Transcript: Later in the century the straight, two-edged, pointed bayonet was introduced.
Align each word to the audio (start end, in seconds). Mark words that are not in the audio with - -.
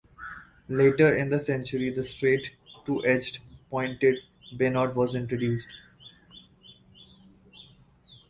Later 0.67 1.15
in 1.15 1.29
the 1.29 1.37
century 1.39 1.91
the 1.91 2.01
straight, 2.01 2.53
two-edged, 2.87 3.37
pointed 3.69 4.15
bayonet 4.57 4.95
was 4.95 5.13
introduced. 5.13 5.67